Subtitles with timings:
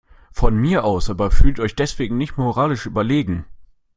[0.31, 3.45] Von mir aus, aber fühlt euch deswegen nicht moralisch überlegen.